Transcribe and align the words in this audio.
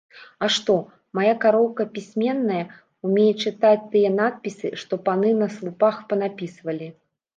А 0.45 0.47
што, 0.53 0.75
мая 1.17 1.33
кароўка 1.43 1.85
пісьменная, 1.97 2.61
умее 3.09 3.27
чытаць 3.43 3.87
тыя 3.91 4.09
надпісы, 4.19 4.73
што 4.85 4.93
паны 5.07 5.29
на 5.43 5.47
слупах 5.57 5.95
панапісвалі?! 6.15 6.89